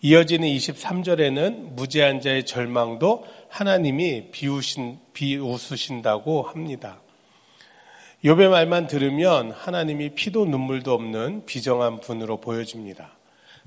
이어지는 0.02 0.46
23절에는 0.48 1.74
무죄한 1.74 2.20
자의 2.20 2.44
절망도 2.46 3.24
하나님이 3.48 4.30
비우신, 4.30 4.98
비웃으신다고 5.12 6.42
합니다. 6.42 7.00
욥의 8.22 8.50
말만 8.50 8.86
들으면 8.86 9.50
하나님이 9.50 10.10
피도 10.10 10.44
눈물도 10.44 10.92
없는 10.92 11.46
비정한 11.46 12.00
분으로 12.00 12.38
보여집니다. 12.38 13.12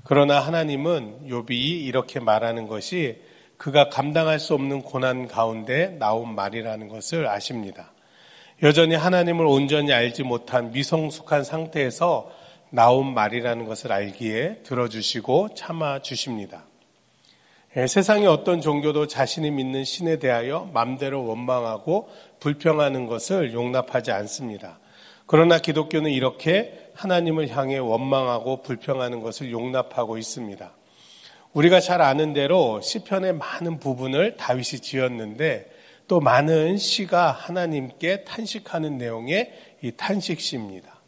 그러나 0.04 0.38
하나님은 0.38 1.28
욥이 1.28 1.50
이렇게 1.50 2.20
말하는 2.20 2.68
것이 2.68 3.20
그가 3.56 3.88
감당할 3.88 4.38
수 4.38 4.54
없는 4.54 4.82
고난 4.82 5.26
가운데 5.26 5.88
나온 5.98 6.36
말이라는 6.36 6.86
것을 6.86 7.26
아십니다. 7.26 7.90
여전히 8.62 8.94
하나님을 8.94 9.44
온전히 9.44 9.92
알지 9.92 10.22
못한 10.22 10.70
미성숙한 10.70 11.42
상태에서 11.42 12.30
나온 12.70 13.12
말이라는 13.12 13.64
것을 13.64 13.90
알기에 13.90 14.60
들어주시고 14.62 15.54
참아 15.56 16.02
주십니다. 16.02 16.64
예, 17.76 17.88
세상의 17.88 18.28
어떤 18.28 18.60
종교도 18.60 19.08
자신이 19.08 19.50
믿는 19.50 19.82
신에 19.82 20.20
대하여 20.20 20.70
맘대로 20.72 21.26
원망하고 21.26 22.08
불평하는 22.44 23.06
것을 23.06 23.54
용납하지 23.54 24.12
않습니다. 24.12 24.78
그러나 25.24 25.58
기독교는 25.58 26.10
이렇게 26.10 26.90
하나님을 26.94 27.48
향해 27.48 27.78
원망하고 27.78 28.60
불평하는 28.60 29.22
것을 29.22 29.50
용납하고 29.50 30.18
있습니다. 30.18 30.70
우리가 31.54 31.80
잘 31.80 32.02
아는 32.02 32.34
대로 32.34 32.82
시편의 32.82 33.36
많은 33.36 33.78
부분을 33.78 34.36
다윗이 34.36 34.82
지었는데 34.82 35.70
또 36.06 36.20
많은 36.20 36.76
시가 36.76 37.30
하나님께 37.32 38.24
탄식하는 38.24 38.98
내용의 38.98 39.50
이 39.82 39.92
탄식시입니다. 39.92 41.00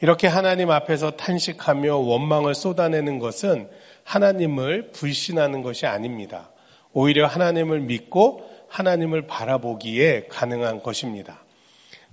이렇게 0.00 0.28
하나님 0.28 0.70
앞에서 0.70 1.16
탄식하며 1.16 1.96
원망을 1.96 2.54
쏟아내는 2.54 3.18
것은 3.18 3.68
하나님을 4.04 4.92
불신하는 4.92 5.62
것이 5.62 5.86
아닙니다. 5.86 6.50
오히려 6.92 7.26
하나님을 7.26 7.80
믿고 7.80 8.55
하나님을 8.68 9.26
바라보기에 9.26 10.26
가능한 10.28 10.82
것입니다. 10.82 11.42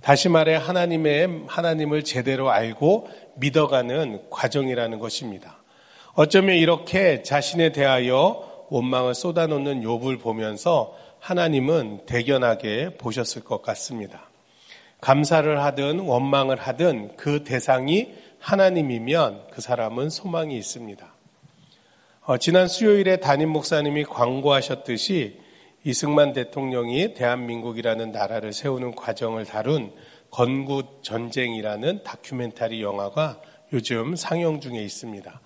다시 0.00 0.28
말해 0.28 0.54
하나님의 0.54 1.44
하나님을 1.46 2.04
제대로 2.04 2.50
알고 2.50 3.08
믿어가는 3.36 4.30
과정이라는 4.30 4.98
것입니다. 4.98 5.58
어쩌면 6.14 6.56
이렇게 6.56 7.22
자신에 7.22 7.72
대하여 7.72 8.66
원망을 8.68 9.14
쏟아놓는 9.14 9.82
욥을 9.82 10.20
보면서 10.20 10.96
하나님은 11.20 12.06
대견하게 12.06 12.98
보셨을 12.98 13.44
것 13.44 13.62
같습니다. 13.62 14.28
감사를 15.00 15.62
하든 15.62 16.00
원망을 16.00 16.58
하든 16.58 17.16
그 17.16 17.44
대상이 17.44 18.12
하나님이면 18.38 19.48
그 19.50 19.60
사람은 19.60 20.10
소망이 20.10 20.56
있습니다. 20.56 21.14
어, 22.26 22.38
지난 22.38 22.68
수요일에 22.68 23.16
담임 23.16 23.50
목사님이 23.50 24.04
광고하셨듯이 24.04 25.40
이승만 25.86 26.32
대통령이 26.32 27.12
대한민국이라는 27.12 28.10
나라를 28.10 28.54
세우는 28.54 28.94
과정을 28.94 29.44
다룬 29.44 29.92
건국 30.30 31.02
전쟁이라는 31.02 32.02
다큐멘터리 32.02 32.82
영화가 32.82 33.40
요즘 33.74 34.16
상영 34.16 34.60
중에 34.60 34.82
있습니다. 34.82 35.40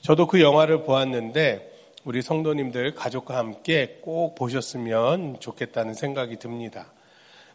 저도 0.00 0.28
그 0.28 0.40
영화를 0.40 0.84
보았는데 0.84 1.70
우리 2.04 2.22
성도님들 2.22 2.94
가족과 2.94 3.36
함께 3.36 3.98
꼭 4.00 4.36
보셨으면 4.36 5.40
좋겠다는 5.40 5.94
생각이 5.94 6.38
듭니다. 6.38 6.92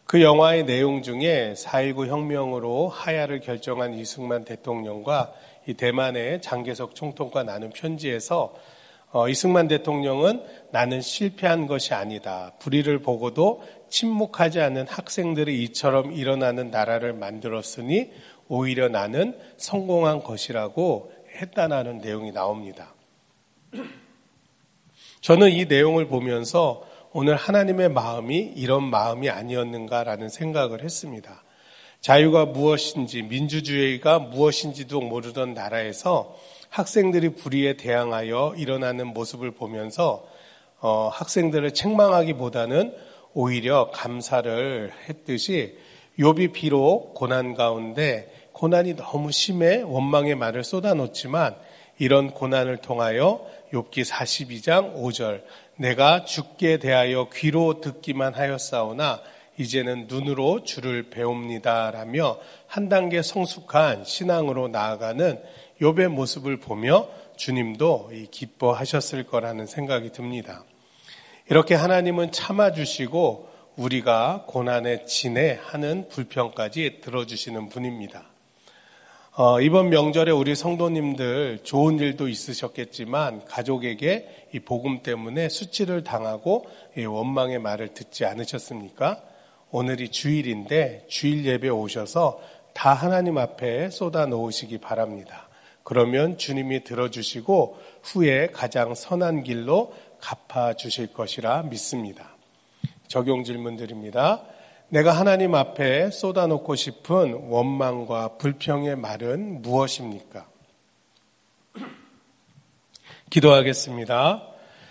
그 0.04 0.22
영화의 0.22 0.66
내용 0.66 1.02
중에 1.02 1.54
4.19 1.56 2.06
혁명으로 2.06 2.88
하야를 2.88 3.40
결정한 3.40 3.94
이승만 3.94 4.44
대통령과 4.44 5.32
이 5.66 5.74
대만의 5.74 6.42
장개석 6.42 6.94
총통과 6.94 7.42
나눈 7.42 7.70
편지에서 7.70 8.54
어, 9.12 9.28
이승만 9.28 9.68
대통령은 9.68 10.42
나는 10.72 11.00
실패한 11.00 11.66
것이 11.66 11.94
아니다. 11.94 12.52
불의를 12.58 13.00
보고도 13.00 13.62
침묵하지 13.88 14.60
않는 14.60 14.86
학생들이 14.88 15.62
이처럼 15.64 16.12
일어나는 16.12 16.70
나라를 16.70 17.12
만들었으니 17.12 18.10
오히려 18.48 18.88
나는 18.88 19.38
성공한 19.56 20.22
것이라고 20.22 21.12
했다는 21.40 21.98
내용이 21.98 22.32
나옵니다. 22.32 22.94
저는 25.20 25.50
이 25.50 25.64
내용을 25.64 26.08
보면서 26.08 26.84
오늘 27.12 27.36
하나님의 27.36 27.88
마음이 27.88 28.52
이런 28.56 28.84
마음이 28.84 29.30
아니었는가라는 29.30 30.28
생각을 30.28 30.82
했습니다. 30.82 31.42
자유가 32.00 32.44
무엇인지, 32.44 33.22
민주주의가 33.22 34.18
무엇인지도 34.18 35.00
모르던 35.00 35.54
나라에서 35.54 36.36
학생들이 36.76 37.30
불의에 37.30 37.78
대항하여 37.78 38.52
일어나는 38.58 39.06
모습을 39.06 39.52
보면서 39.52 40.28
어, 40.78 41.08
학생들을 41.10 41.72
책망하기보다는 41.72 42.94
오히려 43.32 43.90
감사를 43.94 44.92
했듯이 45.08 45.78
욥이 46.18 46.52
비록 46.52 47.14
고난 47.14 47.54
가운데 47.54 48.30
고난이 48.52 48.96
너무 48.96 49.32
심해 49.32 49.80
원망의 49.80 50.34
말을 50.34 50.64
쏟아놓지만 50.64 51.56
이런 51.98 52.32
고난을 52.32 52.76
통하여 52.78 53.46
욥기 53.72 54.04
42장 54.04 54.96
5절 54.96 55.44
내가 55.76 56.26
죽게 56.26 56.76
대하여 56.76 57.30
귀로 57.32 57.80
듣기만 57.80 58.34
하였사오나 58.34 59.22
이제는 59.56 60.08
눈으로 60.08 60.62
주를 60.62 61.08
배웁니다라며 61.08 62.38
한 62.66 62.90
단계 62.90 63.22
성숙한 63.22 64.04
신앙으로 64.04 64.68
나아가는 64.68 65.40
욥의 65.80 66.08
모습을 66.08 66.58
보며 66.58 67.08
주님도 67.36 68.10
기뻐하셨을 68.30 69.24
거라는 69.24 69.66
생각이 69.66 70.10
듭니다. 70.10 70.64
이렇게 71.48 71.74
하나님은 71.74 72.32
참아주시고 72.32 73.56
우리가 73.76 74.44
고난에 74.46 75.04
진해하는 75.04 76.08
불평까지 76.08 77.00
들어주시는 77.02 77.68
분입니다. 77.68 78.24
어, 79.38 79.60
이번 79.60 79.90
명절에 79.90 80.30
우리 80.30 80.54
성도님들 80.54 81.60
좋은 81.62 81.98
일도 81.98 82.28
있으셨겠지만 82.28 83.44
가족에게 83.44 84.46
이 84.54 84.60
복음 84.60 85.02
때문에 85.02 85.50
수치를 85.50 86.04
당하고 86.04 86.64
원망의 86.96 87.58
말을 87.58 87.92
듣지 87.92 88.24
않으셨습니까? 88.24 89.20
오늘이 89.70 90.08
주일인데 90.08 91.04
주일 91.08 91.44
예배 91.44 91.68
오셔서 91.68 92.40
다 92.72 92.94
하나님 92.94 93.36
앞에 93.36 93.90
쏟아 93.90 94.24
놓으시기 94.24 94.78
바랍니다. 94.78 95.45
그러면 95.86 96.36
주님이 96.36 96.82
들어주시고 96.82 97.78
후에 98.02 98.48
가장 98.48 98.96
선한 98.96 99.44
길로 99.44 99.94
갚아 100.20 100.74
주실 100.74 101.12
것이라 101.12 101.62
믿습니다. 101.62 102.34
적용 103.06 103.44
질문 103.44 103.76
드립니다. 103.76 104.42
내가 104.88 105.12
하나님 105.12 105.54
앞에 105.54 106.10
쏟아놓고 106.10 106.74
싶은 106.74 107.34
원망과 107.34 108.36
불평의 108.38 108.96
말은 108.96 109.62
무엇입니까? 109.62 110.48
기도하겠습니다. 113.30 114.42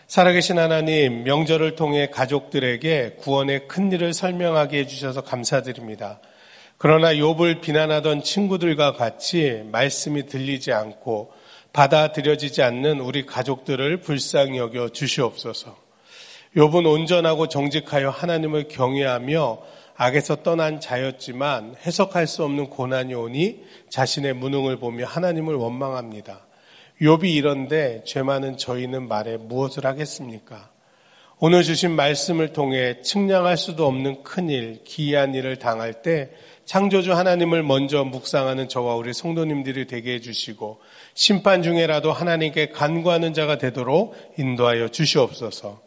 살아계신 0.08 0.58
하나님, 0.58 1.26
명절을 1.26 1.76
통해 1.76 2.10
가족들에게 2.10 3.18
구원의 3.20 3.68
큰 3.68 3.92
일을 3.92 4.14
설명하게 4.14 4.80
해주셔서 4.80 5.26
감사드립니다. 5.26 6.22
그러나 6.88 7.16
욥을 7.16 7.62
비난하던 7.62 8.22
친구들과 8.22 8.94
같이 8.94 9.64
말씀이 9.72 10.28
들리지 10.28 10.72
않고 10.72 11.32
받아들여지지 11.74 12.62
않는 12.62 13.00
우리 13.00 13.26
가족들을 13.26 14.02
불쌍히 14.02 14.60
여겨 14.60 14.90
주시옵소서. 14.90 15.76
욥은 16.56 16.86
온전하고 16.86 17.48
정직하여 17.48 18.12
하나님을 18.12 18.68
경외하며 18.68 19.62
악에서 19.96 20.44
떠난 20.44 20.80
자였지만 20.80 21.76
해석할 21.84 22.28
수 22.28 22.44
없는 22.44 22.70
고난이 22.70 23.16
오니 23.16 23.64
자신의 23.90 24.34
무능을 24.34 24.78
보며 24.78 25.08
하나님을 25.08 25.56
원망합니다. 25.56 26.46
욥이 27.02 27.34
이런데 27.34 28.04
죄 28.06 28.22
많은 28.22 28.58
저희는 28.58 29.08
말에 29.08 29.38
무엇을 29.38 29.88
하겠습니까? 29.88 30.75
오늘 31.40 31.64
주신 31.64 31.92
말씀을 31.98 32.54
통해 32.54 33.02
측량할 33.02 33.58
수도 33.58 33.86
없는 33.88 34.24
큰일, 34.24 34.80
기이한 34.86 35.36
일을 35.36 35.58
당할 35.58 36.02
때 36.02 36.30
창조주 36.64 37.14
하나님을 37.14 37.62
먼저 37.62 38.06
묵상하는 38.06 38.70
저와 38.70 38.96
우리 38.96 39.14
성도님들이 39.14 39.86
되게 39.86 40.14
해주시고 40.14 40.80
심판 41.14 41.62
중에라도 41.62 42.14
하나님께 42.14 42.70
간구하는 42.70 43.34
자가 43.34 43.58
되도록 43.58 44.16
인도하여 44.38 44.88
주시옵소서. 44.88 45.82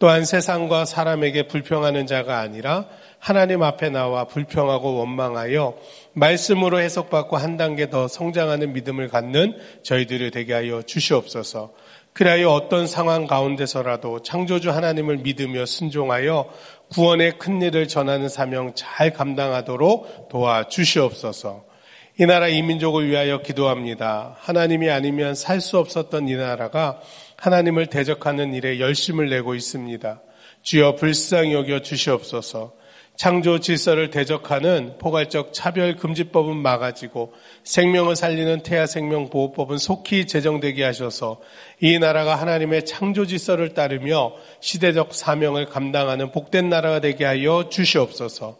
또한 0.00 0.24
세상과 0.24 0.84
사람에게 0.84 1.46
불평하는 1.46 2.06
자가 2.08 2.38
아니라 2.38 2.86
하나님 3.20 3.62
앞에 3.62 3.90
나와 3.90 4.24
불평하고 4.24 4.96
원망하여 4.96 5.76
말씀으로 6.12 6.80
해석받고 6.80 7.36
한 7.36 7.56
단계 7.56 7.88
더 7.88 8.08
성장하는 8.08 8.72
믿음을 8.72 9.08
갖는 9.08 9.56
저희들이 9.82 10.32
되게 10.32 10.54
하여 10.54 10.82
주시옵소서. 10.82 11.72
그리하여 12.18 12.50
어떤 12.50 12.88
상황 12.88 13.28
가운데서라도 13.28 14.22
창조주 14.22 14.72
하나님을 14.72 15.18
믿으며 15.18 15.66
순종하여 15.66 16.50
구원의 16.88 17.38
큰 17.38 17.62
일을 17.62 17.86
전하는 17.86 18.28
사명 18.28 18.72
잘 18.74 19.12
감당하도록 19.12 20.28
도와 20.28 20.66
주시옵소서. 20.66 21.64
이 22.18 22.26
나라 22.26 22.48
이민족을 22.48 23.08
위하여 23.08 23.40
기도합니다. 23.40 24.34
하나님이 24.40 24.90
아니면 24.90 25.36
살 25.36 25.60
수 25.60 25.78
없었던 25.78 26.28
이 26.28 26.34
나라가 26.34 27.00
하나님을 27.36 27.86
대적하는 27.86 28.52
일에 28.52 28.80
열심을 28.80 29.30
내고 29.30 29.54
있습니다. 29.54 30.20
주여 30.62 30.96
불쌍히 30.96 31.54
여겨 31.54 31.82
주시옵소서. 31.82 32.72
창조 33.18 33.58
질서를 33.58 34.10
대적하는 34.10 34.94
포괄적 34.98 35.52
차별 35.52 35.96
금지법은 35.96 36.56
막아지고 36.56 37.32
생명을 37.64 38.14
살리는 38.14 38.62
태아 38.62 38.86
생명 38.86 39.28
보호법은 39.28 39.76
속히 39.76 40.28
제정되게 40.28 40.84
하셔서 40.84 41.40
이 41.80 41.98
나라가 41.98 42.36
하나님의 42.36 42.86
창조 42.86 43.26
질서를 43.26 43.74
따르며 43.74 44.34
시대적 44.60 45.12
사명을 45.14 45.66
감당하는 45.66 46.30
복된 46.30 46.68
나라가 46.68 47.00
되게 47.00 47.24
하여 47.24 47.68
주시옵소서. 47.68 48.56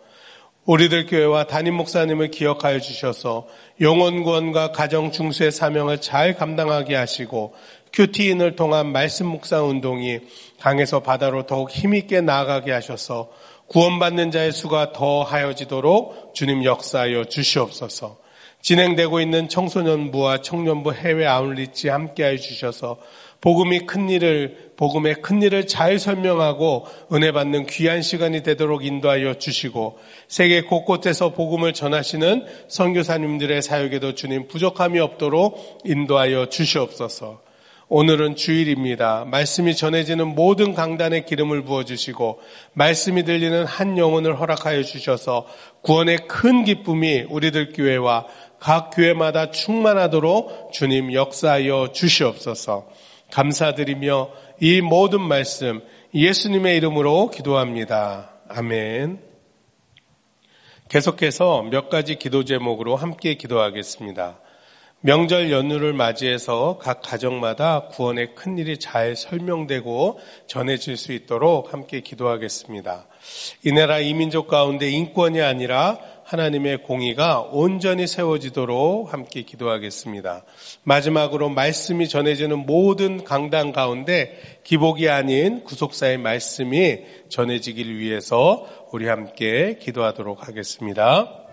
우리들 0.64 1.06
교회와 1.06 1.44
담임 1.44 1.74
목사님을 1.74 2.32
기억하여 2.32 2.80
주셔서 2.80 3.46
영원 3.80 4.24
구원과 4.24 4.72
가정 4.72 5.12
중수의 5.12 5.52
사명을 5.52 6.00
잘 6.00 6.34
감당하게 6.34 6.96
하시고 6.96 7.54
큐티인을 7.92 8.56
통한 8.56 8.90
말씀 8.90 9.26
묵상 9.26 9.68
운동이 9.68 10.18
강에서 10.58 11.00
바다로 11.00 11.46
더욱 11.46 11.70
힘있게 11.70 12.22
나아가게 12.22 12.72
하셔서 12.72 13.30
구원받는 13.68 14.30
자의 14.30 14.52
수가 14.52 14.92
더 14.92 15.22
하여지도록 15.22 16.34
주님 16.34 16.64
역사하여 16.64 17.24
주시옵소서. 17.24 18.18
진행되고 18.60 19.20
있는 19.20 19.48
청소년부와 19.48 20.42
청년부 20.42 20.92
해외 20.92 21.26
아울리지 21.26 21.88
함께하여 21.88 22.36
주셔서 22.38 22.98
복음이 23.40 23.86
큰 23.86 24.10
일을 24.10 24.72
복음의 24.76 25.22
큰 25.22 25.42
일을 25.42 25.66
잘 25.66 25.98
설명하고 25.98 26.86
은혜 27.12 27.30
받는 27.30 27.66
귀한 27.66 28.02
시간이 28.02 28.42
되도록 28.42 28.84
인도하여 28.84 29.34
주시고 29.34 29.98
세계 30.26 30.62
곳곳에서 30.62 31.34
복음을 31.34 31.72
전하시는 31.72 32.46
선교사님들의 32.66 33.62
사역에도 33.62 34.14
주님 34.14 34.48
부족함이 34.48 34.98
없도록 34.98 35.82
인도하여 35.84 36.46
주시옵소서. 36.46 37.47
오늘은 37.90 38.36
주일입니다. 38.36 39.24
말씀이 39.24 39.74
전해지는 39.74 40.34
모든 40.34 40.74
강단에 40.74 41.24
기름을 41.24 41.62
부어주시고 41.64 42.38
말씀이 42.74 43.24
들리는 43.24 43.64
한 43.64 43.96
영혼을 43.96 44.38
허락하여 44.38 44.82
주셔서 44.82 45.46
구원의 45.80 46.28
큰 46.28 46.64
기쁨이 46.64 47.24
우리들 47.30 47.72
교회와 47.72 48.26
각 48.60 48.90
교회마다 48.94 49.50
충만하도록 49.50 50.72
주님 50.72 51.14
역사하여 51.14 51.92
주시옵소서 51.92 52.88
감사드리며 53.32 54.30
이 54.60 54.82
모든 54.82 55.22
말씀 55.22 55.80
예수님의 56.14 56.76
이름으로 56.76 57.30
기도합니다. 57.30 58.32
아멘. 58.48 59.22
계속해서 60.90 61.62
몇 61.70 61.88
가지 61.88 62.16
기도 62.16 62.44
제목으로 62.44 62.96
함께 62.96 63.34
기도하겠습니다. 63.34 64.40
명절 65.00 65.52
연휴를 65.52 65.92
맞이해서 65.92 66.80
각 66.82 67.02
가정마다 67.02 67.86
구원의 67.86 68.34
큰 68.34 68.58
일이 68.58 68.78
잘 68.78 69.14
설명되고 69.14 70.18
전해질 70.48 70.96
수 70.96 71.12
있도록 71.12 71.72
함께 71.72 72.00
기도하겠습니다. 72.00 73.06
이 73.64 73.70
나라 73.70 74.00
이민족 74.00 74.48
가운데 74.48 74.90
인권이 74.90 75.40
아니라 75.40 76.00
하나님의 76.24 76.82
공의가 76.82 77.40
온전히 77.40 78.08
세워지도록 78.08 79.12
함께 79.12 79.42
기도하겠습니다. 79.42 80.44
마지막으로 80.82 81.48
말씀이 81.48 82.08
전해지는 82.08 82.66
모든 82.66 83.22
강단 83.22 83.72
가운데 83.72 84.36
기복이 84.64 85.08
아닌 85.08 85.62
구속사의 85.62 86.18
말씀이 86.18 86.98
전해지길 87.28 87.98
위해서 88.00 88.66
우리 88.90 89.06
함께 89.06 89.78
기도하도록 89.80 90.48
하겠습니다. 90.48 91.47